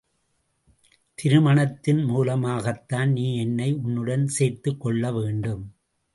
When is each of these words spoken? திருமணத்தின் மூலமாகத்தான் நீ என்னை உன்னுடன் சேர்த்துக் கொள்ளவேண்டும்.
திருமணத்தின் 1.15 2.03
மூலமாகத்தான் 2.03 3.11
நீ 3.11 3.37
என்னை 3.37 3.73
உன்னுடன் 3.73 4.27
சேர்த்துக் 4.27 4.81
கொள்ளவேண்டும். 4.81 5.63